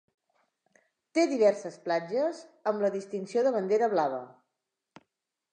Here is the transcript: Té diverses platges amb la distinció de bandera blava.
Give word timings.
Té 1.17 1.25
diverses 1.33 1.77
platges 1.83 2.41
amb 2.73 2.87
la 2.87 2.93
distinció 2.97 3.47
de 3.49 3.55
bandera 3.59 3.95
blava. 3.97 4.23